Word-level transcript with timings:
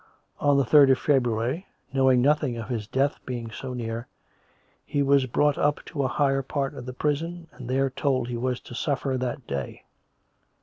"'On 0.39 0.57
the 0.57 0.65
third 0.65 0.89
of 0.89 0.97
February, 0.97 1.67
knowing 1.93 2.23
nothing 2.23 2.57
of 2.57 2.69
his 2.69 2.87
death 2.87 3.19
being 3.23 3.51
so 3.51 3.75
near, 3.75 4.07
he 4.83 5.03
was 5.03 5.27
brought 5.27 5.59
up 5.59 5.85
to 5.85 6.01
a 6.01 6.07
higher 6.07 6.41
part 6.41 6.73
of 6.73 6.87
the 6.87 6.93
prison, 6.93 7.45
and 7.51 7.69
there 7.69 7.91
told 7.91 8.27
he 8.27 8.35
was 8.35 8.59
to 8.61 8.73
suffer 8.73 9.15
that 9.15 9.45
day. 9.45 9.83